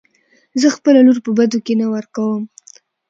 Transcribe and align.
زه 0.61 0.67
خپله 0.75 0.99
لور 1.05 1.17
په 1.25 1.31
بدو 1.37 1.59
کې 1.65 1.73
نه 1.81 1.85
ورکم. 1.93 2.39